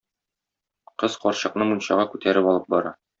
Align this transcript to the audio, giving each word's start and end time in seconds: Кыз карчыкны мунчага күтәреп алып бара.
Кыз 1.03 1.17
карчыкны 1.25 1.67
мунчага 1.73 2.07
күтәреп 2.15 2.49
алып 2.53 2.67
бара. 2.77 2.95